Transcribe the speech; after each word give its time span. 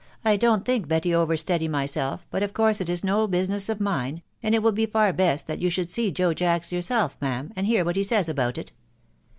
I 0.25 0.35
don't 0.35 0.65
think 0.65 0.87
Betty 0.87 1.13
over 1.13 1.37
steady 1.37 1.67
myself, 1.67 2.25
but 2.31 2.41
of 2.41 2.55
course 2.55 2.81
it 2.81 2.89
is 2.89 3.03
no 3.03 3.27
business 3.27 3.69
of 3.69 3.79
mine, 3.79 4.23
and 4.41 4.55
it 4.55 4.63
will 4.63 4.71
be 4.71 4.87
far 4.87 5.13
best 5.13 5.45
that 5.45 5.61
you 5.61 5.69
should 5.69 5.91
see 5.91 6.09
Joe 6.11 6.33
Jacks 6.33 6.71
yourself, 6.71 7.15
ma'am, 7.21 7.53
and 7.55 7.67
hear 7.67 7.85
what 7.85 7.95
he 7.97 8.03
says 8.03 8.27
about 8.27 8.57
it." 8.57 8.71